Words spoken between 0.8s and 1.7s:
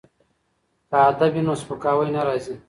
که ادب وي نو